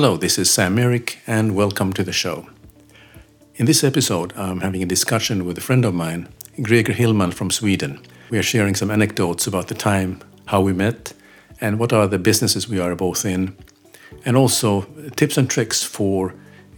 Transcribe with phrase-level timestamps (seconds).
[0.00, 2.46] Hello, this is Sam Merrick, and welcome to the show.
[3.56, 7.50] In this episode, I'm having a discussion with a friend of mine, Greger Hillman from
[7.50, 8.06] Sweden.
[8.30, 11.14] We are sharing some anecdotes about the time, how we met,
[11.60, 13.56] and what are the businesses we are both in,
[14.24, 14.82] and also
[15.16, 16.32] tips and tricks for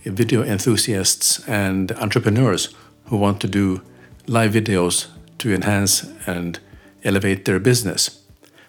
[0.07, 2.75] video enthusiasts and entrepreneurs
[3.09, 3.83] who want to do
[4.29, 6.59] live videos to enhance and
[7.05, 8.23] elevate their business.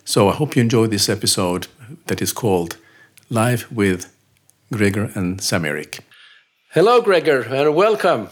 [0.03, 1.67] So I hope you enjoy this episode
[2.07, 2.75] that is called
[3.29, 4.13] Live with
[4.73, 5.99] Greger and Sam Eric.
[6.71, 8.29] Hello, Greger, and welcome.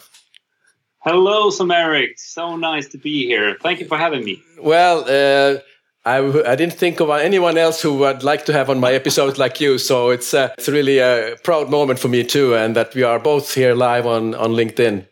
[1.00, 2.18] Hello, Sam Eric.
[2.18, 3.58] So nice to be here.
[3.62, 4.42] Thank you for having me.
[4.62, 5.60] Well, uh,
[6.06, 9.38] I, I didn't think of anyone else who I'd like to have on my episode
[9.38, 9.78] like you.
[9.78, 13.20] So it's uh, it's really a proud moment for me too, and that we are
[13.20, 15.06] both here live on on LinkedIn.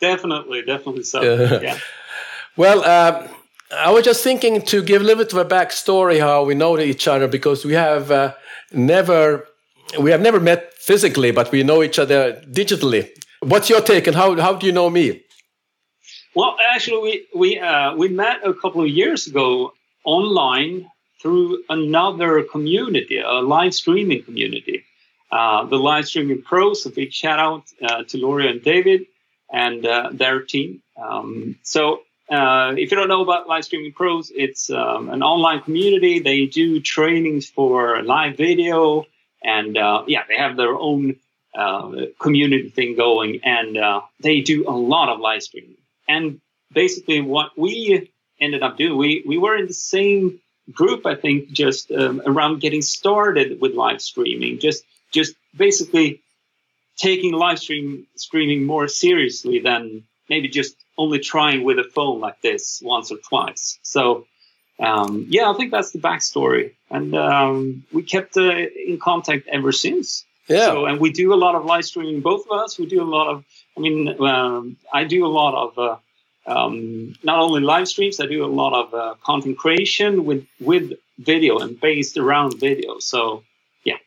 [0.00, 1.22] Definitely, definitely so.
[1.62, 1.78] yeah.
[2.56, 2.82] Well.
[2.84, 3.28] Uh,
[3.74, 6.78] I was just thinking to give a little bit of a backstory how we know
[6.78, 8.34] each other because we have uh,
[8.70, 9.46] never
[9.98, 13.08] we have never met physically, but we know each other digitally.
[13.40, 15.22] What's your take, and how how do you know me?
[16.34, 20.90] Well, actually, we we uh, we met a couple of years ago online
[21.20, 24.84] through another community, a live streaming community,
[25.30, 26.86] uh, the live streaming pros.
[26.86, 29.06] A big shout out uh, to Luria and David
[29.52, 30.82] and uh, their team.
[30.96, 32.02] Um, so.
[32.30, 36.18] Uh, if you don't know about live streaming pros, it's um, an online community.
[36.18, 39.04] They do trainings for live video,
[39.44, 41.16] and uh, yeah, they have their own
[41.54, 45.76] uh, community thing going, and uh, they do a lot of live streaming.
[46.08, 46.40] And
[46.72, 50.40] basically, what we ended up doing, we we were in the same
[50.72, 56.20] group, I think, just um, around getting started with live streaming, just just basically
[56.96, 62.40] taking live stream streaming more seriously than maybe just only trying with a phone like
[62.42, 63.78] this once or twice.
[63.82, 64.26] So
[64.82, 69.70] um, yeah, I think that's the backstory, and um, we kept uh, in contact ever
[69.70, 70.24] since.
[70.48, 72.20] Yeah, so, and we do a lot of live streaming.
[72.20, 73.44] Both of us, we do a lot of.
[73.76, 75.96] I mean, um, I do a lot of uh,
[76.46, 78.18] um, not only live streams.
[78.20, 82.98] I do a lot of uh, content creation with with video and based around video.
[82.98, 83.44] So,
[83.84, 83.98] yeah,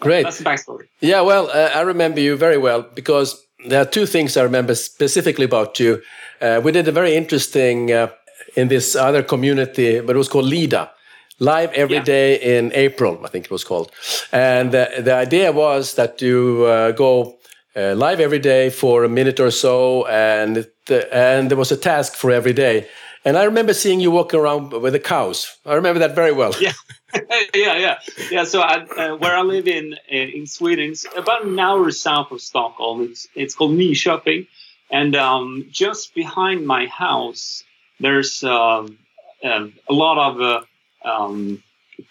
[0.00, 0.24] great.
[0.24, 0.88] That's the backstory.
[1.00, 4.74] Yeah, well, uh, I remember you very well because there are two things I remember
[4.74, 6.02] specifically about you.
[6.40, 8.08] Uh, we did a very interesting uh,
[8.54, 10.90] in this other community, but it was called LIDA,
[11.38, 12.04] Live Every yeah.
[12.04, 13.90] Day in April, I think it was called.
[14.32, 17.38] And uh, the idea was that you uh, go
[17.74, 20.66] uh, live every day for a minute or so, and
[21.12, 22.86] and there was a task for every day.
[23.24, 25.56] And I remember seeing you walking around with the cows.
[25.66, 26.54] I remember that very well.
[26.60, 26.72] Yeah,
[27.54, 27.98] yeah, yeah,
[28.30, 28.44] yeah.
[28.44, 32.40] So I, uh, where I live in in Sweden, it's about an hour south of
[32.40, 33.02] Stockholm.
[33.02, 34.46] It's it's called Nyköping,
[34.90, 37.62] and um, just behind my house
[38.00, 38.98] there's um,
[39.44, 41.62] um, a lot of uh, um,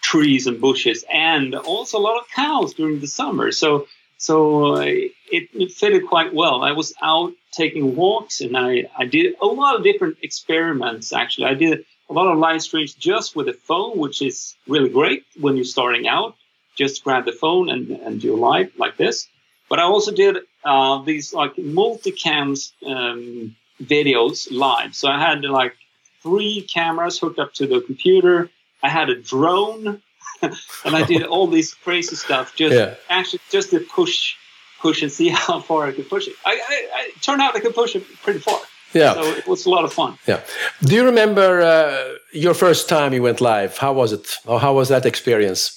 [0.02, 3.52] trees and bushes, and also a lot of cows during the summer.
[3.52, 3.86] So
[4.16, 6.62] so uh, it, it fitted quite well.
[6.62, 11.12] I was out taking walks, and I I did a lot of different experiments.
[11.12, 14.90] Actually, I did a lot of live streams just with a phone, which is really
[14.90, 16.34] great when you're starting out.
[16.76, 19.28] Just grab the phone and, and do live like this.
[19.68, 24.94] But I also did uh, these like multicams um, videos live.
[24.94, 25.74] So I had like
[26.22, 28.50] three cameras hooked up to the computer.
[28.82, 30.02] I had a drone,
[30.42, 32.94] and I did all this crazy stuff just yeah.
[33.08, 34.36] actually just to push
[34.80, 36.34] push and see how far I could push it.
[36.44, 38.60] I, I, I turned out I could push it pretty far.
[38.92, 39.14] Yeah.
[39.14, 40.18] So it was a lot of fun.
[40.26, 40.40] Yeah.
[40.82, 43.78] Do you remember uh, your first time you went live?
[43.78, 44.36] How was it?
[44.46, 45.76] Or how was that experience?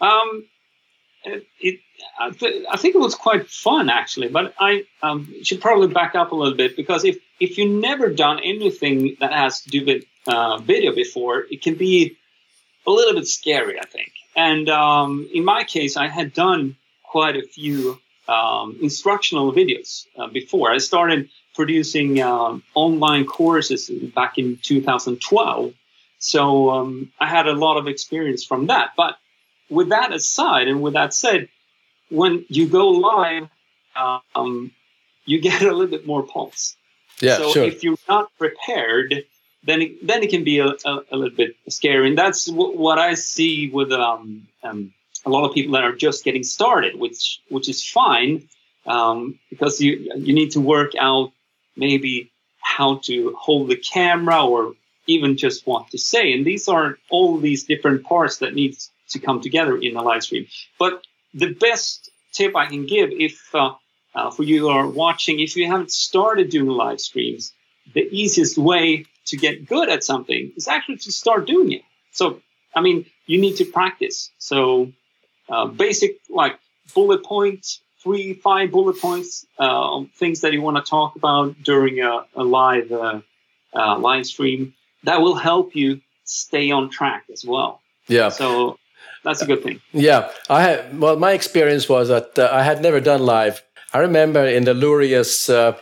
[0.00, 0.44] Um,
[1.24, 1.80] it, it
[2.18, 6.14] I, th- I, think it was quite fun actually, but I um, should probably back
[6.14, 9.84] up a little bit because if if you've never done anything that has to do
[9.84, 12.16] with uh, video before, it can be
[12.86, 14.12] a little bit scary, I think.
[14.34, 20.28] And um, in my case, I had done quite a few um, instructional videos uh,
[20.28, 20.70] before.
[20.70, 25.72] I started producing um, online courses back in 2012.
[26.18, 28.90] So um, I had a lot of experience from that.
[28.96, 29.16] But
[29.70, 31.48] with that aside, and with that said,
[32.10, 33.48] when you go live,
[34.34, 34.72] um,
[35.24, 36.76] you get a little bit more pulse.
[37.20, 37.64] Yeah, so sure.
[37.64, 39.24] if you're not prepared,
[39.64, 42.08] then it, then it can be a, a, a little bit scary.
[42.08, 44.92] And that's w- what I see with um, um,
[45.24, 48.48] a lot of people that are just getting started, which which is fine
[48.86, 51.32] um, because you you need to work out
[51.76, 52.30] maybe
[52.60, 54.74] how to hold the camera or
[55.06, 56.32] even just what to say.
[56.32, 58.76] And these are all these different parts that need
[59.10, 60.46] to come together in a live stream.
[60.78, 63.74] But the best tip I can give if uh,
[64.14, 67.52] uh, for you who are watching, if you haven't started doing live streams,
[67.94, 71.82] the easiest way to get good at something is actually to start doing it.
[72.12, 72.40] So,
[72.74, 74.30] I mean, you need to practice.
[74.38, 74.92] So,
[75.48, 76.58] uh, basic like
[76.94, 82.00] bullet points, three, five bullet points, uh, things that you want to talk about during
[82.00, 83.20] a, a live uh,
[83.74, 84.74] uh, live stream.
[85.04, 87.80] That will help you stay on track as well.
[88.08, 88.30] Yeah.
[88.30, 88.78] So
[89.22, 89.80] that's a good thing.
[89.92, 91.00] Yeah, I had.
[91.00, 93.62] Well, my experience was that uh, I had never done live.
[93.92, 95.76] I remember in the Luria's uh,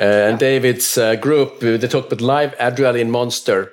[0.00, 3.72] uh, and David's uh, group, they talked about live adrenaline monster.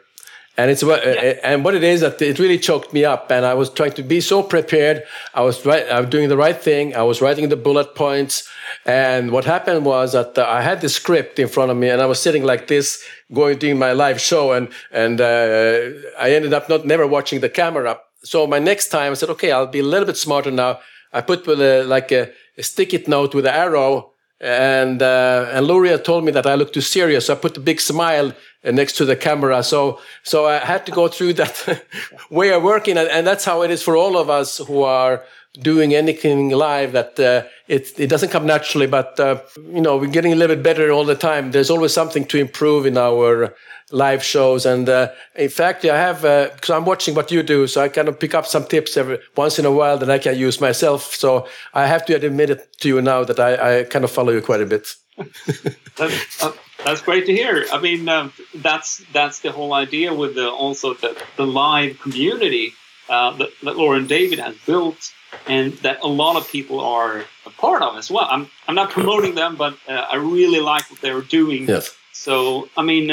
[0.57, 1.39] And it's what, yeah.
[1.41, 3.31] and what it is that it really choked me up.
[3.31, 5.03] And I was trying to be so prepared.
[5.33, 5.87] I was right.
[5.87, 6.93] I was doing the right thing.
[6.95, 8.47] I was writing the bullet points.
[8.85, 12.01] And what happened was that uh, I had the script in front of me, and
[12.01, 13.01] I was sitting like this,
[13.33, 15.79] going doing my live show, and and uh,
[16.19, 17.97] I ended up not never watching the camera.
[18.23, 20.79] So my next time, I said, okay, I'll be a little bit smarter now.
[21.11, 24.11] I put with a, like a, a stick it note with an arrow
[24.41, 27.25] and uh, and Luria told me that I looked too serious.
[27.25, 28.31] So I put a big smile
[28.63, 29.63] uh, next to the camera.
[29.63, 31.83] So so I had to go through that
[32.29, 35.23] way of working, and, and, that's how it is for all of us who are
[35.53, 36.91] doing anything live.
[36.91, 40.55] That uh, it it doesn't come naturally, but uh, you know we're getting a little
[40.55, 41.51] bit better all the time.
[41.51, 43.55] There's always something to improve in our
[43.91, 44.65] live shows.
[44.65, 46.21] And uh, in fact, I have
[46.53, 48.97] because uh, I'm watching what you do, so I kind of pick up some tips
[48.97, 51.15] every once in a while that I can use myself.
[51.15, 54.31] So I have to admit it to you now that I, I kind of follow
[54.31, 54.95] you quite a bit.
[55.97, 56.53] that's, uh,
[56.85, 57.65] that's great to hear.
[57.73, 62.73] I mean, uh, that's that's the whole idea with the also the, the live community
[63.09, 65.13] uh, that, that Lauren David has built.
[65.45, 68.27] And that a lot of people are a part of as well.
[68.31, 71.67] I'm, I'm not promoting them, but uh, I really like what they're doing.
[71.67, 71.95] Yes.
[72.13, 73.11] So, I mean,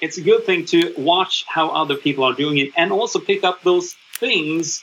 [0.00, 3.44] it's a good thing to watch how other people are doing it and also pick
[3.44, 4.82] up those things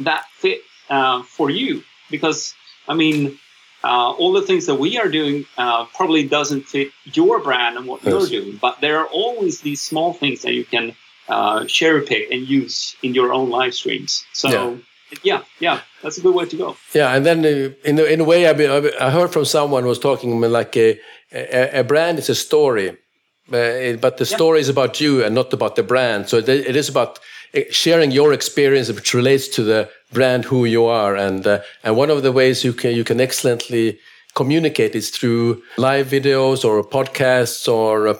[0.00, 0.60] that fit
[0.90, 2.54] uh, for you because
[2.88, 3.38] i mean
[3.84, 7.86] uh, all the things that we are doing uh, probably doesn't fit your brand and
[7.86, 8.10] what yes.
[8.12, 10.94] you're doing but there are always these small things that you can
[11.28, 14.76] uh, cherry pick and use in your own live streams so yeah.
[15.22, 16.76] Yeah, yeah, that's a good way to go.
[16.92, 20.00] Yeah, and then uh, in in a way, I, I heard from someone who was
[20.00, 20.98] talking like a,
[21.32, 24.36] a, a brand is a story, uh, but the yeah.
[24.36, 26.28] story is about you and not about the brand.
[26.28, 27.20] So it is about
[27.54, 31.14] uh, sharing your experience which relates to the brand who you are.
[31.14, 33.98] And uh, and one of the ways you can you can excellently
[34.34, 38.14] communicate is through live videos or podcasts or uh,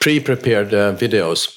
[0.00, 1.56] pre-prepared uh, videos.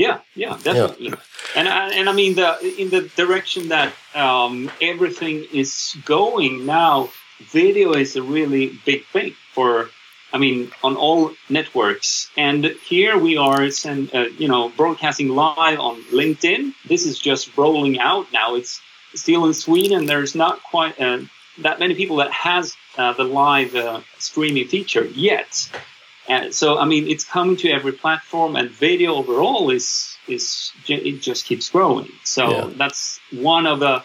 [0.00, 1.08] Yeah, yeah, definitely.
[1.08, 1.16] Yeah.
[1.56, 2.50] And and I mean the
[2.82, 7.10] in the direction that um, everything is going now,
[7.52, 9.90] video is a really big thing for
[10.32, 12.30] I mean, on all networks.
[12.36, 16.72] And here we are, send, uh, you know, broadcasting live on LinkedIn.
[16.86, 18.54] This is just rolling out now.
[18.54, 18.80] It's
[19.14, 19.98] still in Sweden.
[19.98, 21.22] And there's not quite uh,
[21.58, 25.68] that many people that has uh, the live uh, streaming feature yet.
[26.50, 31.44] So, I mean, it's coming to every platform, and video overall is is it just
[31.44, 32.08] keeps growing.
[32.24, 32.70] So yeah.
[32.76, 34.02] that's one of the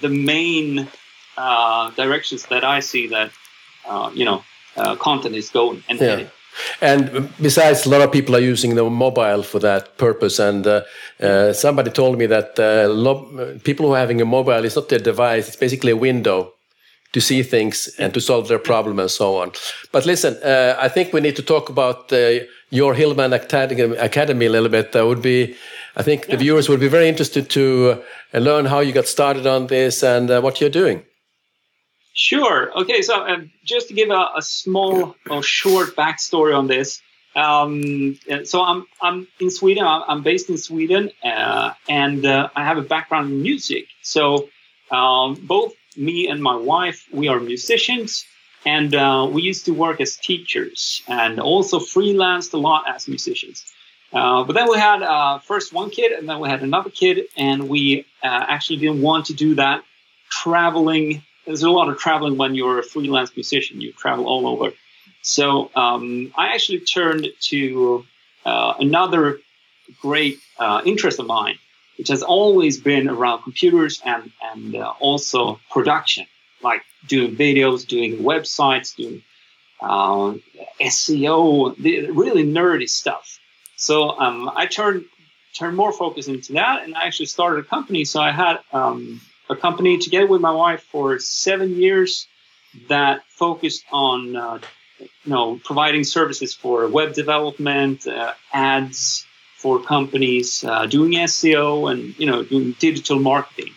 [0.00, 0.88] the main
[1.36, 3.30] uh, directions that I see that
[3.86, 4.44] uh, you know
[4.76, 6.28] uh, content is going and yeah.
[6.82, 10.38] And besides, a lot of people are using the mobile for that purpose.
[10.38, 10.82] And uh,
[11.18, 14.98] uh, somebody told me that uh, people who are having a mobile is not their
[14.98, 16.52] device; it's basically a window
[17.12, 19.52] to see things and to solve their problem and so on.
[19.92, 24.50] But listen, uh, I think we need to talk about uh, your Hillman Academy a
[24.50, 24.92] little bit.
[24.92, 25.54] That would be,
[25.94, 26.30] I think, yeah.
[26.32, 30.28] the viewers would be very interested to learn how you got started on this and
[30.42, 31.02] what you're doing.
[32.14, 32.72] Sure.
[32.80, 33.02] Okay.
[33.02, 37.00] So uh, just to give a, a small or short backstory on this.
[37.34, 39.84] Um, so I'm I'm in Sweden.
[39.84, 43.86] I'm, I'm based in Sweden, uh, and uh, I have a background in music.
[44.02, 44.50] So
[44.90, 48.24] um, both me and my wife, we are musicians,
[48.64, 53.64] and uh, we used to work as teachers and also freelanced a lot as musicians.
[54.12, 57.26] Uh, but then we had uh, first one kid, and then we had another kid,
[57.36, 59.82] and we actually didn't want to do that
[60.30, 63.80] traveling there's a lot of traveling when you're a freelance musician.
[63.80, 64.72] You travel all over.
[65.22, 68.04] So um, I actually turned to
[68.44, 69.40] uh, another
[70.00, 71.58] great uh, interest of mine,
[72.02, 76.26] which has always been around computers and and uh, also production,
[76.60, 79.22] like doing videos, doing websites, doing
[79.80, 80.34] uh,
[80.80, 83.38] SEO, the really nerdy stuff.
[83.76, 85.04] So um, I turned
[85.54, 88.04] turned more focus into that, and I actually started a company.
[88.04, 92.26] So I had um, a company together with my wife for seven years
[92.88, 94.58] that focused on uh,
[94.98, 99.24] you know providing services for web development, uh, ads
[99.62, 103.72] for companies, uh, doing SEO, and you know doing digital marketing.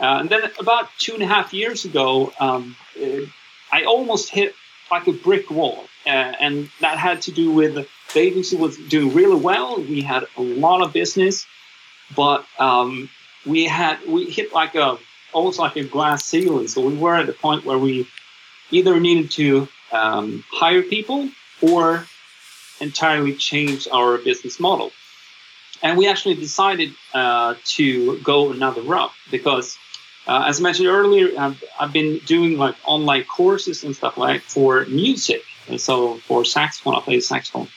[0.00, 2.76] Uh, and then about two and a half years ago, um,
[3.72, 4.54] I almost hit
[4.92, 9.12] like a brick wall, uh, and that had to do with the agency was doing
[9.12, 9.80] really well.
[9.80, 11.46] We had a lot of business,
[12.14, 13.10] but um,
[13.44, 14.98] we had we hit like a
[15.32, 16.68] almost like a glass ceiling.
[16.68, 18.06] So we were at the point where we
[18.70, 21.28] either needed to um, hire people
[21.60, 22.06] or
[22.80, 24.92] entirely change our business model.
[25.82, 29.78] And we actually decided uh, to go another route because,
[30.26, 34.42] uh, as I mentioned earlier, I've, I've, been doing like online courses and stuff like
[34.42, 35.42] for music.
[35.68, 37.68] And so for saxophone, I play saxophone.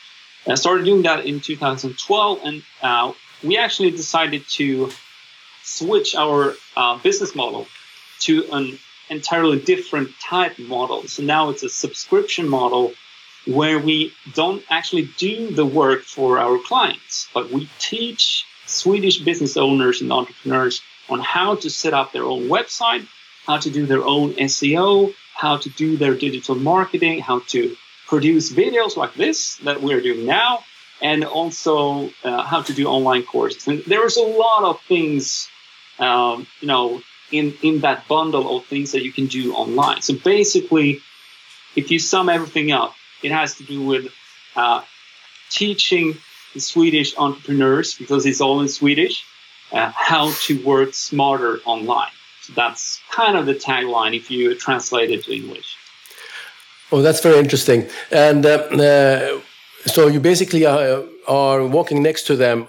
[0.47, 4.89] I started doing that in 2012, and uh, we actually decided to
[5.61, 7.67] switch our uh, business model
[8.21, 8.79] to an
[9.09, 11.03] entirely different type model.
[11.07, 12.93] So now it's a subscription model
[13.45, 19.57] where we don't actually do the work for our clients, but we teach Swedish business
[19.57, 23.05] owners and entrepreneurs on how to set up their own website,
[23.45, 27.75] how to do their own SEO, how to do their digital marketing, how to
[28.07, 30.63] produce videos like this that we're doing now,
[31.01, 33.67] and also uh, how to do online courses.
[33.67, 35.49] And there's a lot of things,
[35.97, 40.01] um, you know, in in that bundle of things that you can do online.
[40.01, 40.99] So basically,
[41.75, 44.11] if you sum everything up, it has to do with
[44.55, 44.81] uh,
[45.49, 46.17] teaching
[46.53, 49.25] the Swedish entrepreneurs, because it's all in Swedish,
[49.71, 52.11] uh, how to work smarter online.
[52.41, 55.77] So that's kind of the tagline if you translate it to English.
[56.91, 57.87] Oh, that's very interesting.
[58.11, 59.41] And uh, uh
[59.85, 62.67] so you basically are, are, walking next to them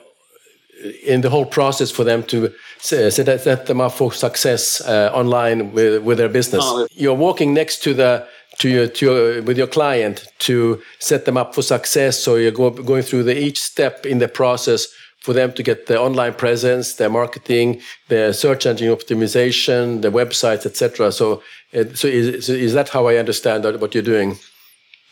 [1.05, 5.73] in the whole process for them to set, set them up for success uh, online
[5.73, 6.63] with, with their business.
[6.65, 8.27] Oh, You're walking next to the
[8.63, 12.23] to your, to your, with your client to set them up for success.
[12.23, 14.87] So you're go, going through the, each step in the process
[15.19, 20.65] for them to get the online presence, their marketing, their search engine optimization, the websites,
[20.65, 21.11] etc.
[21.11, 21.43] So,
[21.95, 24.39] so is, is that how I understand what you're doing?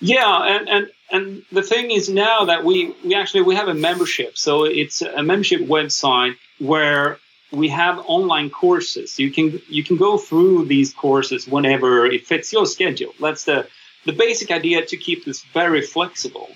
[0.00, 3.74] Yeah, and, and and the thing is now that we we actually we have a
[3.74, 7.18] membership, so it's a membership website where
[7.52, 9.18] we have online courses.
[9.18, 13.12] You can you can go through these courses whenever it fits your schedule.
[13.20, 13.66] That's the
[14.04, 16.50] the basic idea to keep this very flexible,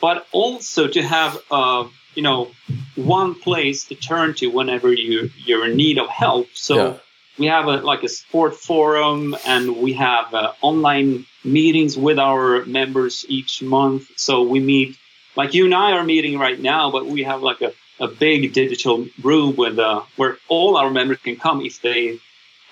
[0.00, 2.50] but also to have uh, you know
[2.96, 6.48] one place to turn to whenever you you're in need of help.
[6.54, 6.94] So yeah.
[7.38, 12.64] we have a like a sport forum, and we have uh, online meetings with our
[12.66, 14.10] members each month.
[14.16, 14.96] So we meet
[15.34, 18.52] like you and I are meeting right now, but we have like a a big
[18.52, 22.18] digital room uh, where all our members can come if they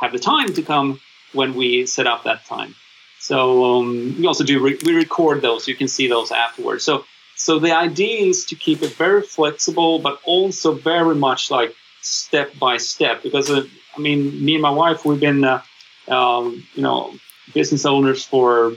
[0.01, 1.01] have the time to come
[1.33, 2.75] when we set up that time.
[3.19, 5.67] So um, we also do re- we record those.
[5.67, 6.85] You can see those afterwards.
[6.85, 7.05] So
[7.37, 12.57] so the idea is to keep it very flexible, but also very much like step
[12.59, 13.23] by step.
[13.23, 13.65] Because uh,
[13.97, 15.63] I mean, me and my wife, we've been uh,
[16.09, 17.15] um, you know
[17.53, 18.75] business owners for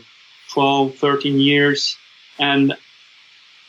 [0.52, 1.98] 12, 13 years,
[2.40, 2.74] and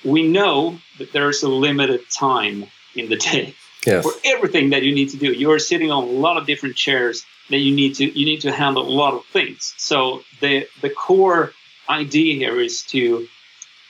[0.04, 3.54] we know that there's a limited time in the day
[3.86, 4.04] yes.
[4.04, 5.32] for everything that you need to do.
[5.32, 8.52] You're sitting on a lot of different chairs that you need to you need to
[8.52, 9.74] handle a lot of things.
[9.78, 11.52] So the the core
[11.88, 13.26] idea here is to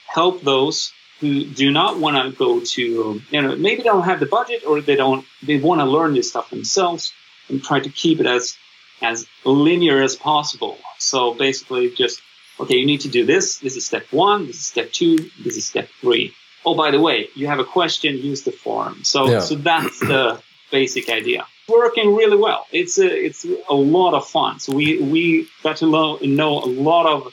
[0.07, 4.21] help those who do not want to go to you know maybe they don't have
[4.21, 7.13] the budget or they don't they want to learn this stuff themselves
[7.49, 8.57] and try to keep it as
[9.03, 10.79] as linear as possible.
[10.99, 12.21] So basically just
[12.61, 13.59] okay, you need to do this.
[13.59, 14.47] This is step one.
[14.47, 15.17] This is step two.
[15.43, 16.35] This is step three.
[16.69, 19.03] Oh, by the way, you have a question, use the form.
[19.03, 19.41] So, yeah.
[19.41, 20.39] so that's the
[20.71, 21.47] basic idea.
[21.67, 22.67] Working really well.
[22.73, 24.61] It's a, it's a lot of fun.
[24.61, 27.33] So we, we got to know, know a lot of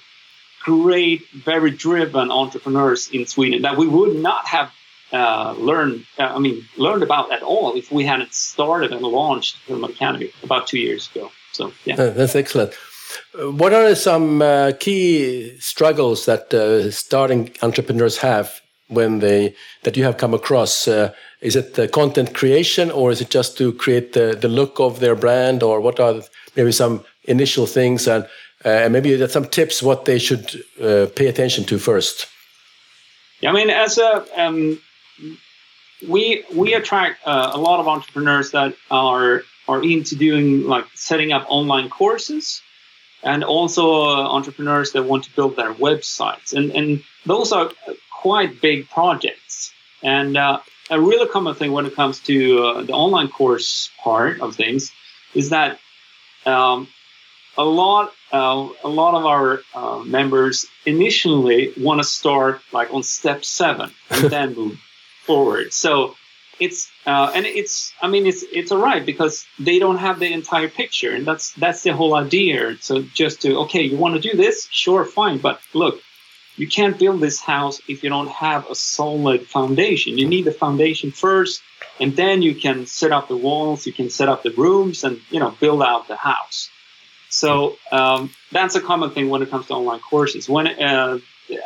[0.61, 4.71] great, very driven entrepreneurs in Sweden that we would not have
[5.11, 9.57] uh, learned, uh, I mean, learned about at all if we hadn't started and launched
[9.67, 11.29] Hillman Academy about two years ago.
[11.51, 11.97] So, yeah.
[11.97, 12.73] That's excellent.
[13.33, 20.03] What are some uh, key struggles that uh, starting entrepreneurs have when they that you
[20.03, 20.87] have come across?
[20.87, 24.79] Uh, is it the content creation, or is it just to create the, the look
[24.79, 26.21] of their brand, or what are
[26.55, 28.27] maybe some initial things and
[28.63, 32.27] uh, maybe some tips what they should uh, pay attention to first?
[33.41, 34.79] Yeah, I mean, as a um,
[36.07, 41.31] we we attract uh, a lot of entrepreneurs that are are into doing like setting
[41.31, 42.61] up online courses
[43.23, 46.53] and also uh, entrepreneurs that want to build their websites.
[46.53, 47.71] And, and those are
[48.25, 49.71] quite big projects.
[50.01, 50.57] And uh,
[50.89, 54.91] a really common thing when it comes to uh, the online course part of things
[55.35, 55.79] is that
[56.47, 56.87] um,
[57.55, 63.03] a lot uh, a lot of our uh, members initially want to start like on
[63.03, 64.79] step seven and then move
[65.27, 65.71] forward.
[65.71, 66.15] So
[66.59, 70.33] it's uh, and it's I mean it's it's all right because they don't have the
[70.33, 72.75] entire picture, and that's that's the whole idea.
[72.81, 76.01] So just to okay, you want to do this, sure, fine, but look,
[76.57, 80.17] you can't build this house if you don't have a solid foundation.
[80.17, 81.61] You need the foundation first,
[81.99, 85.19] and then you can set up the walls, you can set up the rooms, and
[85.29, 86.69] you know build out the house.
[87.29, 90.47] So um, that's a common thing when it comes to online courses.
[90.47, 91.19] When uh,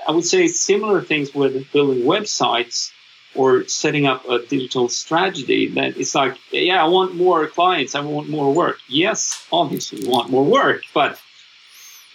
[0.07, 2.91] I would say similar things with building websites
[3.35, 5.67] or setting up a digital strategy.
[5.67, 8.79] That it's like, yeah, I want more clients, I want more work.
[8.87, 11.19] Yes, obviously, you want more work, but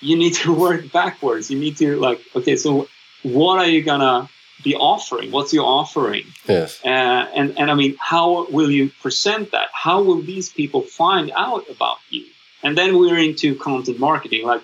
[0.04, 1.50] you need to work backwards.
[1.50, 2.88] You need to like, okay, so
[3.22, 4.28] what are you gonna
[4.62, 5.30] be offering?
[5.30, 6.24] What's your offering?
[6.46, 6.80] Yes.
[6.84, 9.68] Uh, and and I mean, how will you present that?
[9.72, 12.26] How will these people find out about you?
[12.62, 14.62] And then we're into content marketing, like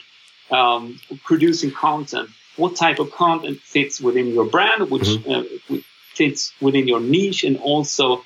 [0.51, 2.31] um, producing content.
[2.57, 5.75] What type of content fits within your brand, which mm-hmm.
[5.75, 5.79] uh,
[6.15, 8.25] fits within your niche, and also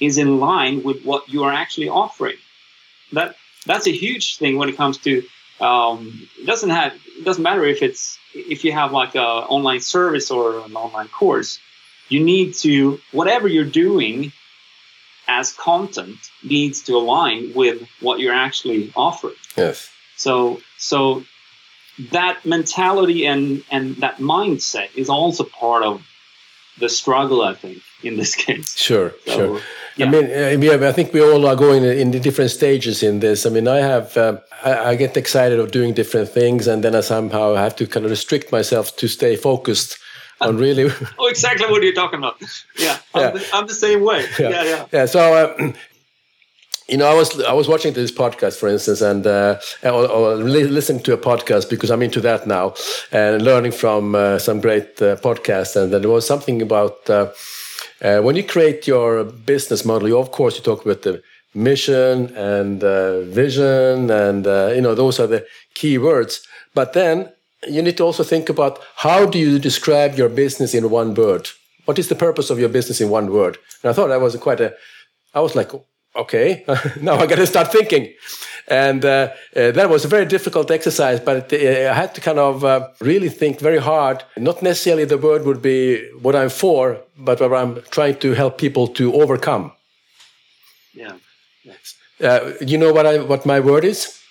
[0.00, 2.36] is in line with what you are actually offering.
[3.12, 5.22] That that's a huge thing when it comes to.
[5.60, 6.94] Um, it doesn't have.
[7.18, 11.08] It doesn't matter if it's if you have like an online service or an online
[11.08, 11.60] course.
[12.08, 14.32] You need to whatever you're doing
[15.28, 19.36] as content needs to align with what you're actually offering.
[19.56, 19.90] Yes.
[20.16, 21.24] So so
[22.10, 26.06] that mentality and and that mindset is also part of
[26.78, 28.76] the struggle, I think, in this case.
[28.76, 29.60] Sure, so, sure.
[29.96, 30.06] Yeah.
[30.06, 33.44] I mean, uh, I think we all are going in different stages in this.
[33.44, 36.94] I mean, I have, uh, I, I, get excited of doing different things, and then
[36.94, 39.98] I somehow have to kind of restrict myself to stay focused
[40.40, 40.90] on really.
[41.18, 42.40] oh, exactly what are you're talking about.
[42.78, 43.30] Yeah, I'm, yeah.
[43.30, 44.24] The, I'm the same way.
[44.38, 44.64] Yeah, yeah.
[44.64, 44.86] Yeah.
[44.92, 45.72] yeah so, uh,
[46.88, 50.34] you know, I was I was watching this podcast, for instance, and uh, or, or,
[50.36, 52.74] listening to a podcast because I'm into that now,
[53.12, 55.76] and learning from uh, some great uh, podcasts.
[55.76, 57.08] And there was something about
[58.02, 60.08] uh, uh, when you create your business model.
[60.08, 61.22] You, of course, you talk about the
[61.54, 66.46] mission and uh, vision, and you know those are the key words.
[66.74, 67.32] But then
[67.68, 71.48] you need to also think about how do you describe your business in one word?
[71.84, 73.58] What is the purpose of your business in one word?
[73.82, 74.74] And I thought that was quite a,
[75.34, 75.72] I was like,
[76.14, 76.64] okay,
[77.00, 78.12] now I got to start thinking.
[78.68, 82.20] And uh, uh, that was a very difficult exercise, but it, uh, I had to
[82.20, 84.22] kind of uh, really think very hard.
[84.36, 88.58] Not necessarily the word would be what I'm for, but what I'm trying to help
[88.58, 89.72] people to overcome.
[90.94, 91.16] Yeah.
[91.64, 91.96] Yes.
[92.20, 94.22] Uh, you know what I what my word is?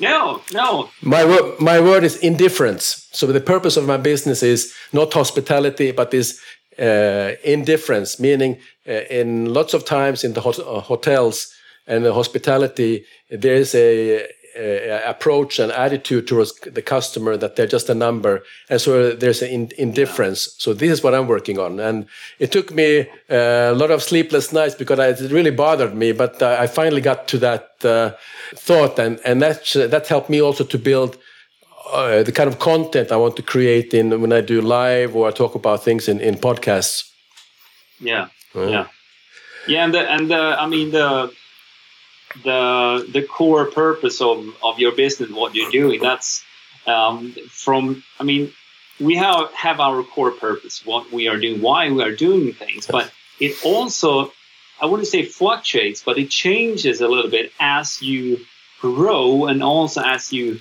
[0.00, 0.90] No, no.
[1.02, 3.08] My word, my word is indifference.
[3.12, 6.40] So the purpose of my business is not hospitality, but is
[6.78, 8.58] uh, indifference, meaning
[8.88, 11.54] uh, in lots of times in the hot uh, hotels
[11.86, 17.66] and the hospitality, there is a, a, approach and attitude towards the customer that they're
[17.66, 20.54] just a number, and so there's an in, indifference.
[20.58, 22.06] So this is what I'm working on, and
[22.38, 26.12] it took me uh, a lot of sleepless nights because it really bothered me.
[26.12, 28.12] But I finally got to that uh,
[28.54, 31.18] thought, and and that that helped me also to build
[31.92, 35.28] uh, the kind of content I want to create in when I do live or
[35.28, 37.10] I talk about things in, in podcasts.
[38.00, 38.86] Yeah, yeah,
[39.66, 41.32] yeah, and the, and the, I mean the
[42.42, 46.44] the the core purpose of of your business, what you're doing, that's
[46.86, 48.02] um, from.
[48.18, 48.52] I mean,
[49.00, 52.86] we have have our core purpose, what we are doing, why we are doing things,
[52.86, 54.32] but it also,
[54.80, 58.44] I wouldn't say fluctuates, but it changes a little bit as you
[58.80, 60.60] grow and also as you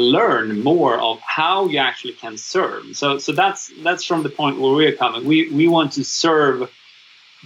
[0.00, 2.96] learn more of how you actually can serve.
[2.96, 5.24] So so that's that's from the point where we're coming.
[5.24, 6.70] We we want to serve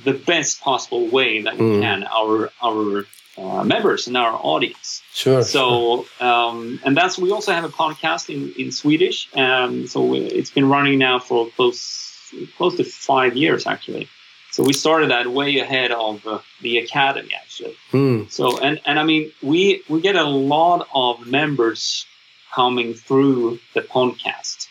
[0.03, 1.81] the best possible way that we mm.
[1.81, 5.03] can our our uh, members and our audience.
[5.12, 5.43] Sure.
[5.43, 9.29] So um, and that's we also have a podcast in in Swedish.
[9.37, 14.09] Um, so it's been running now for close close to five years actually.
[14.51, 17.77] So we started that way ahead of uh, the academy actually.
[17.93, 18.31] Mm.
[18.31, 22.07] So and and I mean we we get a lot of members
[22.55, 24.69] coming through the podcast.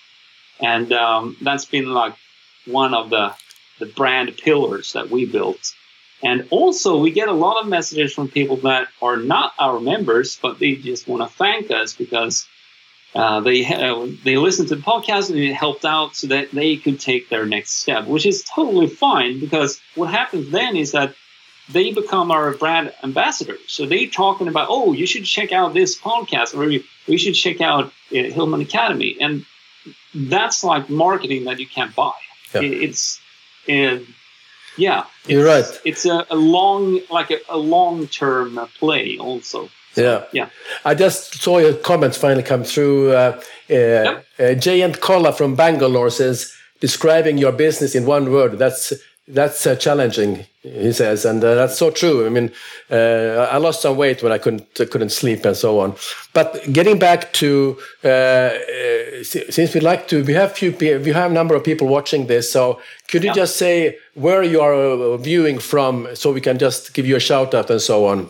[0.60, 2.16] And um, that's been like
[2.66, 3.34] one of the,
[3.80, 5.74] the brand pillars that we built.
[6.24, 10.40] And also, we get a lot of messages from people that are not our members,
[10.42, 12.48] but they just want to thank us because
[13.14, 16.78] uh, they uh, they listened to the podcast and it helped out so that they
[16.78, 21.14] could take their next step, which is totally fine because what happens then is that
[21.70, 23.60] they become our brand ambassadors.
[23.68, 27.62] So they talking about, oh, you should check out this podcast, or we should check
[27.62, 29.46] out uh, Hillman Academy, and
[30.14, 32.14] that's like marketing that you can't buy.
[32.54, 32.62] Yeah.
[32.62, 33.20] It's,
[33.70, 34.00] uh,
[34.78, 35.66] yeah, you're right.
[35.86, 39.70] It's a, a long, like a, a long term play, also.
[39.96, 40.50] Yeah, yeah.
[40.84, 43.12] I just saw your comments finally come through.
[43.12, 44.26] Uh, uh, yep.
[44.40, 48.58] uh, Jayant Kolla from Bangalore says, describing your business in one word.
[48.58, 48.94] That's
[49.28, 52.26] that's uh, challenging he says and uh, that's so true.
[52.26, 52.52] I mean
[52.90, 55.96] uh, i lost some weight when i couldn't uh, couldn't sleep and so on.
[56.34, 61.32] But getting back to uh, uh, since we'd like to we have few we have
[61.32, 63.44] a number of people watching this so could you yeah.
[63.44, 67.54] just say where you are viewing from so we can just give you a shout
[67.54, 68.30] out and so on?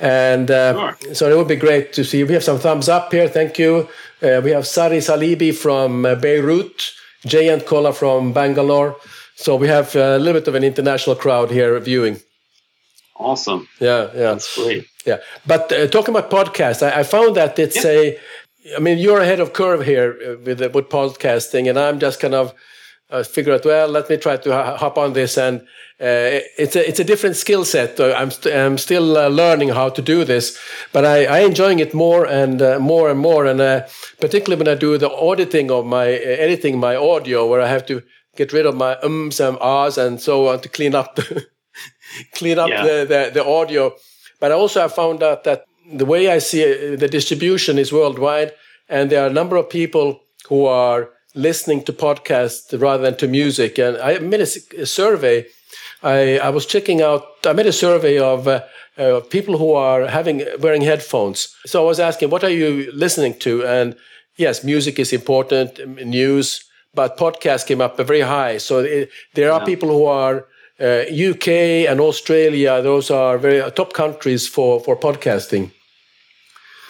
[0.00, 0.96] And sure.
[1.14, 2.24] so it would be great to see.
[2.24, 3.88] We have some thumbs up here thank you.
[4.20, 6.92] We have sari salibi from beirut
[7.26, 8.96] Jayant Kolla from bangalore
[9.36, 12.20] so we have a little bit of an international crowd here viewing.
[13.16, 13.68] Awesome.
[13.80, 14.32] Yeah, yeah.
[14.32, 14.86] That's great.
[15.06, 15.18] Yeah.
[15.46, 17.84] But uh, talking about podcasts, I, I found that it's yep.
[17.84, 18.18] a,
[18.76, 22.18] I mean, you're ahead of curve here uh, with, uh, with podcasting, and I'm just
[22.18, 22.54] kind of
[23.10, 25.38] uh, figure out, well, let me try to hop on this.
[25.38, 25.60] And
[26.00, 28.00] uh, it's, a, it's a different skill set.
[28.00, 30.58] I'm, st I'm still uh, learning how to do this,
[30.92, 33.46] but I, I enjoying it more and more and more.
[33.46, 33.86] And
[34.18, 38.02] particularly when I do the auditing of my, editing my audio, where I have to
[38.36, 41.46] get rid of my ums and ahs and so on to clean up the
[42.34, 42.82] clean up yeah.
[42.82, 43.94] the, the, the audio.
[44.40, 48.52] But also I found out that the way I see it, the distribution is worldwide,
[48.88, 53.28] and there are a number of people who are listening to podcasts rather than to
[53.28, 53.78] music.
[53.78, 55.46] And I made a, a survey.
[56.02, 57.24] I, I was checking out.
[57.44, 58.62] I made a survey of uh,
[58.96, 61.54] uh, people who are having wearing headphones.
[61.66, 63.66] So I was asking, what are you listening to?
[63.66, 63.96] And
[64.36, 66.64] yes, music is important, news,
[66.94, 68.58] but podcast came up very high.
[68.58, 69.66] So it, there are yeah.
[69.66, 70.46] people who are
[70.80, 71.48] uh, UK
[71.88, 75.70] and Australia; those are very uh, top countries for for podcasting.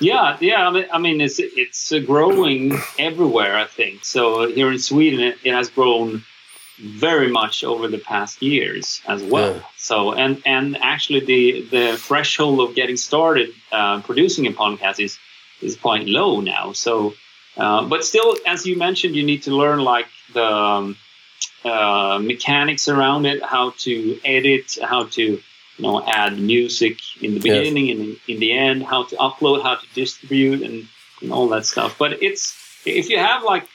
[0.00, 0.68] Yeah, yeah.
[0.68, 3.56] I mean, I mean it's it's growing everywhere.
[3.56, 4.48] I think so.
[4.48, 6.24] Here in Sweden, it, it has grown
[6.78, 9.54] very much over the past years as well.
[9.54, 9.62] Yeah.
[9.76, 15.18] So, and and actually, the the threshold of getting started uh, producing a podcast is
[15.62, 16.72] is quite low now.
[16.72, 17.14] So
[17.56, 20.96] uh, but still, as you mentioned, you need to learn like the um,
[21.64, 25.42] uh, mechanics around it, how to edit, how to you
[25.82, 27.98] know add music in the beginning yes.
[27.98, 30.88] and in, in, the end, how to upload, how to distribute, and,
[31.22, 31.96] and all that stuff.
[31.98, 33.68] But it's if you have like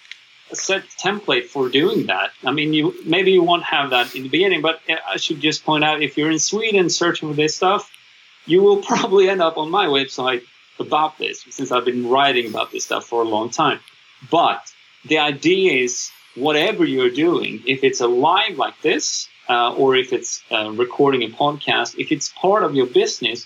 [0.51, 2.31] a set template for doing that.
[2.43, 5.63] I mean, you maybe you won't have that in the beginning, but I should just
[5.63, 7.91] point out if you're in Sweden searching for this stuff,
[8.45, 10.43] you will probably end up on my website
[10.79, 13.79] about this since I've been writing about this stuff for a long time.
[14.29, 14.61] But
[15.05, 20.13] the idea is whatever you're doing, if it's a live like this, uh, or if
[20.13, 23.45] it's uh, recording a podcast, if it's part of your business,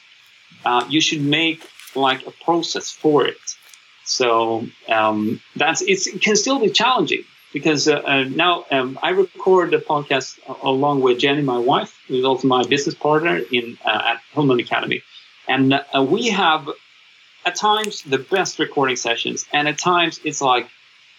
[0.66, 3.38] uh, you should make like a process for it.
[4.06, 9.72] So um, that's it can still be challenging because uh, uh, now um, I record
[9.72, 14.22] the podcast along with Jenny, my wife, who's also my business partner in uh, at
[14.34, 15.04] Hillman Academy,
[15.48, 15.74] and
[16.10, 16.68] we have
[17.46, 20.68] at times the best recording sessions, and at times it's like,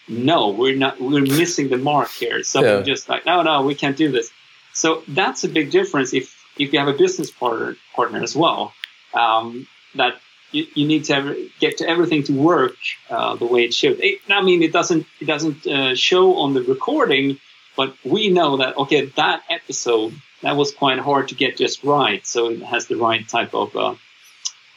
[0.07, 2.43] no, we're not, we're missing the mark here.
[2.43, 2.81] Something yeah.
[2.83, 4.31] just like, no, no, we can't do this.
[4.73, 8.73] So that's a big difference if if you have a business partner partner as well.
[9.13, 10.19] Um, that
[10.51, 12.75] you, you, need to get to everything to work
[13.09, 13.99] uh, the way it should.
[14.03, 17.39] It, I mean, it doesn't it doesn't uh, show on the recording,
[17.77, 22.25] but we know that okay, that episode that was quite hard to get just right,
[22.25, 23.95] so it has the right type of uh,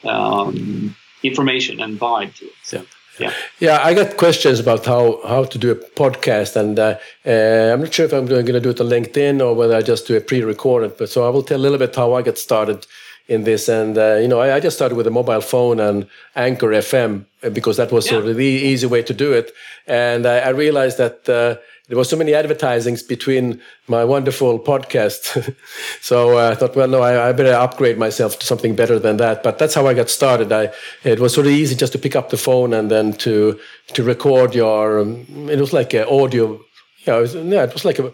[0.08, 2.52] um, information and vibe to it.
[2.62, 2.84] So.
[3.20, 3.32] Yeah.
[3.58, 7.80] yeah, I got questions about how, how to do a podcast, and uh, uh, I'm
[7.80, 10.16] not sure if I'm going to do it on LinkedIn or whether I just do
[10.16, 10.96] a pre-recorded.
[10.96, 12.86] But so I will tell a little bit how I got started
[13.26, 16.06] in this, and uh, you know, I, I, just started with a mobile phone and
[16.34, 18.12] Anchor FM because that was yeah.
[18.12, 19.52] sort of the easy way to do it,
[19.86, 21.56] and I, I realized that uh,
[21.88, 25.54] there were so many advertisings between my wonderful podcast.
[26.02, 29.16] so uh, I thought, well, no, I, I, better upgrade myself to something better than
[29.16, 29.42] that.
[29.42, 30.52] But that's how I got started.
[30.52, 30.70] I,
[31.02, 33.58] it was sort of easy just to pick up the phone and then to
[33.94, 35.00] to record your.
[35.00, 36.60] Um, it was like an audio.
[37.06, 38.12] Yeah, it was, yeah, it was like a,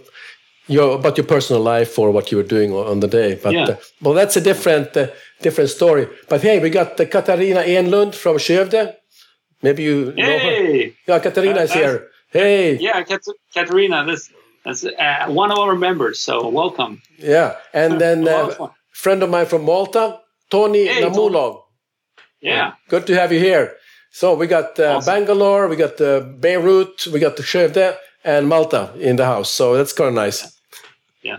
[0.69, 3.35] your about your personal life or what you were doing on the day.
[3.43, 3.65] But yeah.
[3.65, 5.09] uh, well, that's a different uh,
[5.43, 6.07] different story.
[6.29, 8.95] But hey, we got uh, Katarina Enlund from Skövde.
[9.63, 10.91] Maybe you know her.
[11.09, 12.11] Yeah, Katarina is here.
[12.35, 12.79] Hey.
[12.79, 13.23] Yeah, Kat-
[13.55, 14.31] Katarina, this
[14.65, 16.21] that's uh, one of our members.
[16.21, 17.01] So welcome.
[17.19, 20.21] Yeah, and then a uh, friend of mine from Malta,
[20.51, 21.63] Tony hey, Namulov.
[22.41, 22.75] Yeah.
[22.89, 23.77] Good to have you here.
[24.11, 25.15] So we got uh, awesome.
[25.15, 29.51] Bangalore, we got uh, Beirut, we got the Skövde, and Malta in the house.
[29.51, 30.59] So that's kind of nice.
[31.23, 31.39] Yeah.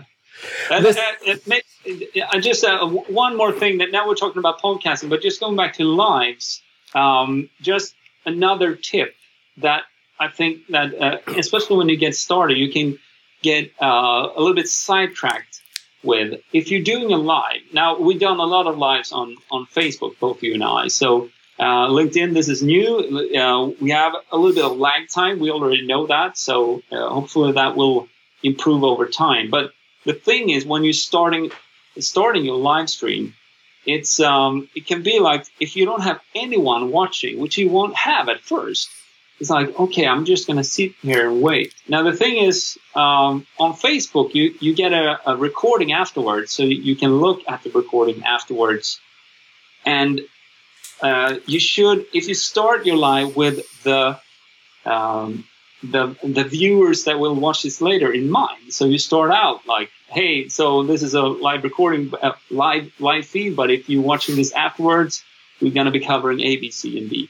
[0.70, 1.42] And, it,
[1.84, 5.56] it, just uh, one more thing that now we're talking about podcasting, but just going
[5.56, 6.62] back to lives,
[6.94, 9.14] um, just another tip
[9.58, 9.84] that
[10.18, 12.98] I think that uh, especially when you get started, you can
[13.42, 15.60] get uh, a little bit sidetracked
[16.02, 17.60] with if you're doing a live.
[17.72, 20.88] Now we've done a lot of lives on on Facebook, both you and I.
[20.88, 22.98] So uh, LinkedIn, this is new.
[23.34, 25.38] Uh, we have a little bit of lag time.
[25.38, 26.36] We already know that.
[26.36, 28.08] So uh, hopefully that will
[28.42, 29.50] improve over time.
[29.50, 29.72] But
[30.04, 31.50] the thing is when you're starting
[31.98, 33.34] starting your live stream,
[33.86, 37.96] it's um, it can be like if you don't have anyone watching, which you won't
[37.96, 38.90] have at first.
[39.38, 41.74] It's like okay, I'm just gonna sit here and wait.
[41.88, 46.62] Now the thing is, um, on Facebook, you you get a, a recording afterwards, so
[46.62, 49.00] you can look at the recording afterwards,
[49.84, 50.20] and
[51.02, 54.18] uh, you should if you start your live with the
[54.86, 55.44] um,
[55.82, 58.72] the the viewers that will watch this later in mind.
[58.72, 63.26] So you start out like, hey, so this is a live recording, uh, live live
[63.26, 65.22] feed, but if you're watching this afterwards,
[65.60, 67.28] we're going to be covering A, B, C, and D.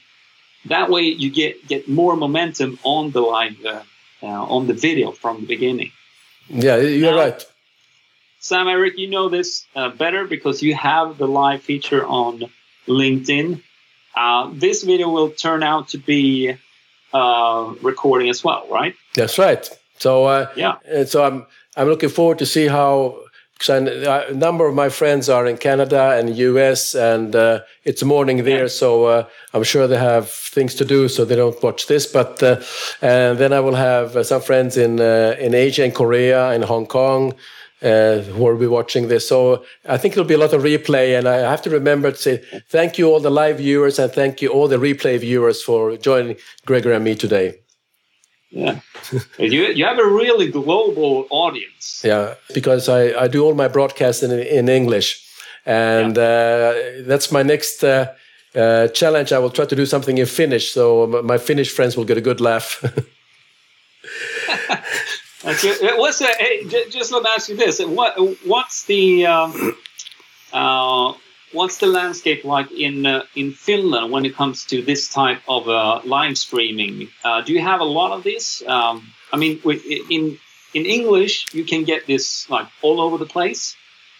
[0.67, 3.83] That way, you get get more momentum on the live uh,
[4.23, 5.91] uh, on the video from the beginning.
[6.49, 7.45] Yeah, you're now, right.
[8.39, 12.43] Sam Eric, you know this uh, better because you have the live feature on
[12.87, 13.61] LinkedIn.
[14.15, 16.55] Uh, this video will turn out to be
[17.13, 18.95] uh, recording as well, right?
[19.15, 19.69] That's right.
[19.99, 20.75] So uh, yeah,
[21.05, 23.19] so I'm I'm looking forward to see how
[23.57, 28.43] because a number of my friends are in Canada and US, and uh, it's morning
[28.43, 28.67] there, yeah.
[28.67, 32.05] so uh, I'm sure they have things to do, so they don't watch this.
[32.05, 32.61] But uh,
[33.01, 36.61] and then I will have uh, some friends in uh, in Asia, in Korea, in
[36.61, 37.33] Hong Kong,
[37.81, 39.27] uh, who will be watching this.
[39.27, 42.17] So I think there'll be a lot of replay, and I have to remember to
[42.17, 45.97] say thank you all the live viewers and thank you all the replay viewers for
[45.97, 47.66] joining Greger and me today.
[48.49, 48.79] Yeah,
[49.37, 52.01] you you have a really global audience.
[52.03, 55.21] Yeah, because I, I do all my broadcasts in in English,
[55.65, 56.23] and yeah.
[56.23, 56.73] uh,
[57.07, 57.83] that's my next.
[57.83, 58.13] Uh,
[58.55, 59.31] uh, challenge.
[59.31, 62.21] I will try to do something in Finnish, so my Finnish friends will get a
[62.21, 62.81] good laugh.
[65.43, 65.61] What's
[66.19, 69.77] the, hey, just let me ask you this: what what's the um,
[70.51, 71.13] uh,
[71.51, 75.67] what's the landscape like in uh, in Finland when it comes to this type of
[75.67, 77.09] uh, live streaming?
[77.23, 78.63] Uh, do you have a lot of this?
[78.67, 79.59] Um, I mean,
[80.09, 80.37] in
[80.73, 83.75] in English, you can get this like all over the place.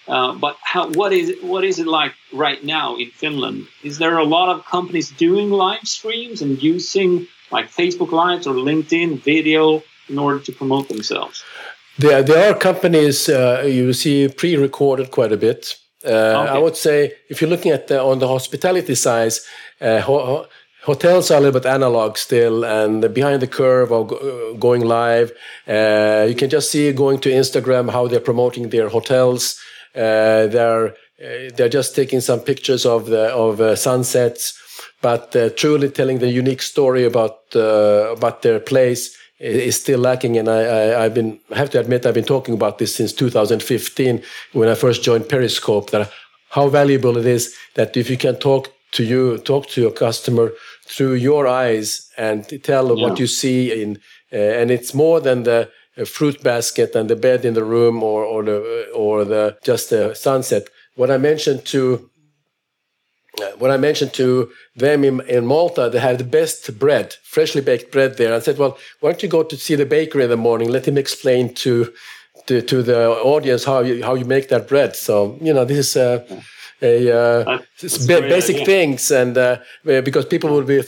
[0.07, 3.67] Uh, but how, what is it, what is it like right now in Finland?
[3.83, 8.53] Is there a lot of companies doing live streams and using like Facebook Lives or
[8.53, 11.43] LinkedIn video in order to promote themselves?
[11.97, 15.77] There, there are companies uh, you see pre-recorded quite a bit.
[16.05, 16.51] Uh, okay.
[16.51, 19.33] I would say if you're looking at the, on the hospitality side,
[19.81, 20.45] uh, ho
[20.83, 25.31] hotels are a little bit analog still, and behind the curve of uh, going live,
[25.67, 29.59] uh, you can just see going to Instagram how they're promoting their hotels.
[29.95, 30.93] Uh, they're
[31.55, 34.53] they're just taking some pictures of the of sunsets,
[35.01, 40.37] but truly telling the unique story about about their place is still lacking.
[40.37, 43.13] And I, I, have been, I have to admit, I've been talking about this since
[43.13, 44.23] 2015
[44.53, 45.91] when I first joined Periscope.
[45.91, 46.11] That
[46.49, 50.51] how valuable it is that if you can talk to you, talk to your customer
[50.85, 53.03] through your eyes and tell yeah.
[53.03, 53.99] what you see in,
[54.31, 58.01] uh, and it's more than the uh, fruit basket and the bed in the room
[58.01, 60.69] or or the or the just the sunset.
[60.95, 62.09] What I mentioned to
[63.57, 67.91] when I mentioned to them in, in, Malta, they had the best bread, freshly baked
[67.91, 68.33] bread there.
[68.33, 70.69] I said, well, why don't you go to see the bakery in the morning?
[70.69, 71.93] Let him explain to
[72.47, 74.95] to, to the audience how you how you make that bread.
[74.95, 76.25] So you know, this is a,
[76.81, 78.65] a uh, basic idea.
[78.65, 80.81] things, and uh, because people will be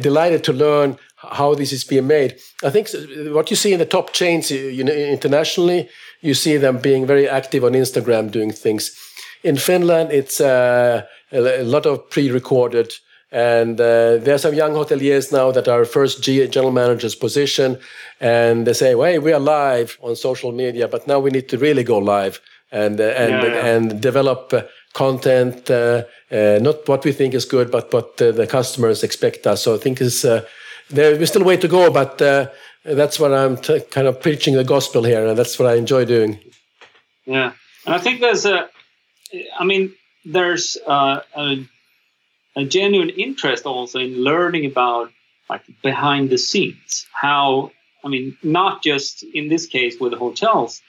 [0.00, 2.36] delighted to learn how this is being made.
[2.62, 2.88] I think
[3.32, 5.88] what you see in the top chains, you know, internationally,
[6.20, 8.96] you see them being very active on Instagram doing things.
[9.42, 12.92] In Finland, it's uh, a lot of pre-recorded.
[13.32, 17.78] And uh, there are some young hoteliers now that are first general manager's position,
[18.20, 21.58] and they say, "Hey, we are live on social media, but now we need to
[21.58, 23.66] really go live and uh, and yeah, yeah.
[23.66, 24.62] and develop uh,
[24.92, 29.46] content, uh, uh, not what we think is good, but what uh, the customers expect
[29.46, 30.22] us." So I think is
[30.88, 32.18] there's still a way to go, but
[32.84, 36.38] that's what I'm kind of preaching the gospel here, and that's what I enjoy doing.
[37.24, 37.52] Yeah,
[37.84, 38.68] and I think there's a,
[39.58, 39.92] I mean,
[40.26, 41.66] there's uh, a,
[42.56, 45.12] a, genuine interest also in learning about
[45.48, 47.06] like behind the scenes.
[47.12, 47.72] How
[48.04, 50.82] i mean not just in this case with hotels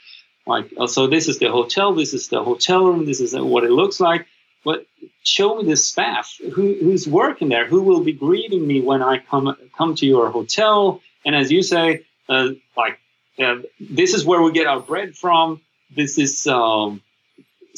[0.45, 3.63] like uh, so this is the hotel this is the hotel room this is what
[3.63, 4.27] it looks like
[4.63, 4.85] but
[5.23, 9.17] show me the staff who, who's working there who will be greeting me when i
[9.17, 11.01] come come to your hotel.
[11.25, 12.99] And as you say uh, like
[13.39, 15.61] uh, this is where we get our bread from.
[15.95, 17.01] This is um,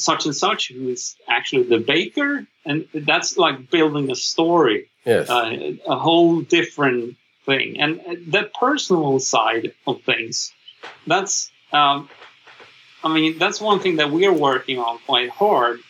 [0.00, 5.28] such and such who is actually the baker and that's like building a story yes.
[5.30, 7.80] Uh, a whole different thing.
[7.80, 10.52] And the personal side of things
[11.06, 12.08] that's um,
[13.04, 15.80] i mean that's one thing that we're working on quite hard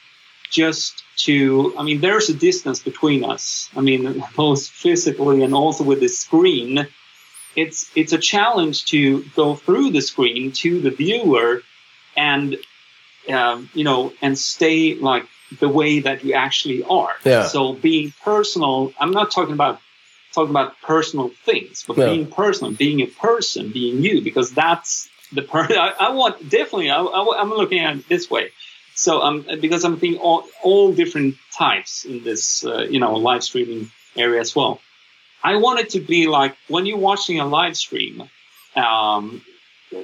[0.50, 3.68] just to i mean there's a distance between us.
[3.76, 6.86] I mean both physically and also with the screen.
[7.56, 11.62] It's it's a challenge to go through the screen to the viewer
[12.16, 12.56] and
[13.28, 15.26] um, you know, and stay like
[15.58, 17.14] the way that you actually are.
[17.24, 17.44] Yeah.
[17.44, 19.80] So being personal, I'm not talking about
[20.32, 22.10] talking about personal things, but Yeah.
[22.10, 26.48] being personal, being a person, being you, because that's the person I, I want.
[26.48, 28.50] Definitely, I, am looking at it this way.
[28.94, 33.42] So um, because I'm thinking all, all different types in this, uh, you know, live
[33.42, 34.80] streaming area as well.
[35.42, 38.28] I want it to be like when you're watching a live stream,
[38.76, 39.42] um,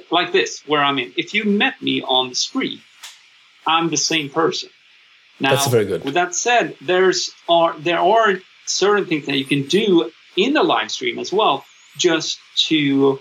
[0.09, 2.81] like this, where I mean, if you met me on the street,
[3.67, 4.69] I'm the same person.
[5.39, 6.03] Now, That's very good.
[6.03, 10.63] With that said, there's are there are certain things that you can do in the
[10.63, 11.65] live stream as well,
[11.97, 13.19] just to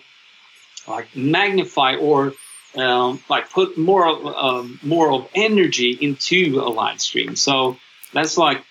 [0.89, 2.33] like magnify or
[2.77, 7.37] um, like put more of, um, more of energy into a live stream.
[7.37, 7.77] So
[8.13, 8.63] that's like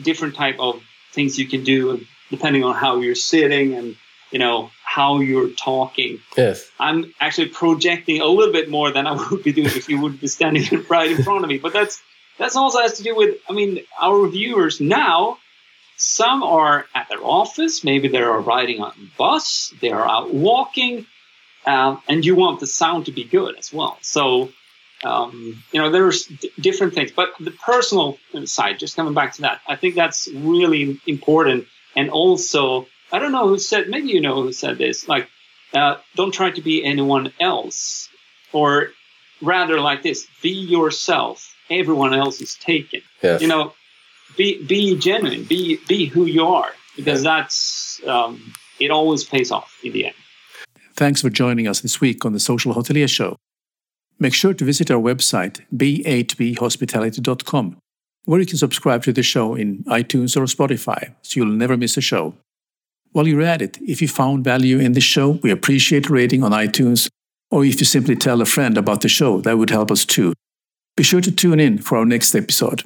[0.00, 3.96] different type of things you can do depending on how you're sitting and
[4.32, 6.20] you know how you're talking.
[6.36, 6.68] Yes.
[6.80, 10.20] I'm actually projecting a little bit more than I would be doing if you would
[10.20, 11.58] be standing right in front of me.
[11.58, 12.02] But that's
[12.38, 15.38] that's also has to do with I mean our viewers now.
[15.96, 20.34] Some are at their office, maybe they are riding on a bus, they are out
[20.34, 21.06] walking,
[21.64, 23.98] uh, and you want the sound to be good as well.
[24.00, 24.50] So
[25.04, 29.42] um, you know there's d- different things, but the personal side, just coming back to
[29.42, 31.66] that, I think that's really important.
[31.94, 35.28] And also, I don't know who said, maybe you know who said this, like
[35.74, 38.08] uh, don't try to be anyone else,
[38.52, 38.88] or
[39.42, 41.54] rather like this: be yourself.
[41.70, 43.02] Everyone else is taken.
[43.22, 43.42] Yes.
[43.42, 43.74] You know,
[44.36, 45.44] be be genuine.
[45.44, 48.90] Be be who you are, because that's um, it.
[48.90, 50.14] Always pays off in the end.
[50.94, 53.36] Thanks for joining us this week on the Social Hotelier Show.
[54.18, 57.76] Make sure to visit our website, b8bhospitality.com,
[58.26, 61.96] where you can subscribe to the show in iTunes or Spotify so you'll never miss
[61.96, 62.34] a show.
[63.12, 66.42] While you're at it, if you found value in this show, we appreciate a rating
[66.42, 67.08] on iTunes,
[67.50, 70.32] or if you simply tell a friend about the show, that would help us too.
[70.96, 72.84] Be sure to tune in for our next episode.